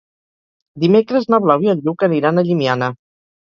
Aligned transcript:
Dimecres 0.83 1.29
na 1.35 1.41
Blau 1.45 1.67
i 1.67 1.71
en 1.77 1.87
Lluc 1.87 2.09
aniran 2.11 2.45
a 2.47 2.49
Llimiana. 2.51 2.93